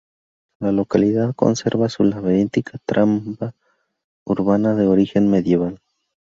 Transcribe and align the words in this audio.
La 0.59 0.71
localidad 0.71 1.35
conserva 1.35 1.87
su 1.87 2.03
laberíntica 2.03 2.79
trama 2.87 3.21
urbana 4.25 4.73
de 4.73 4.87
origen 4.87 5.29
medieval. 5.29 5.79